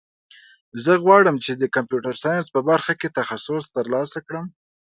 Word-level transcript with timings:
زه 0.83 0.91
غواړم 1.03 1.35
چې 1.45 1.51
د 1.55 1.63
کمپیوټر 1.75 2.15
ساینس 2.23 2.45
په 2.55 2.59
برخه 2.69 2.93
کې 2.99 3.13
تخصص 3.19 3.63
ترلاسه 3.77 4.19
کړم 4.27 4.45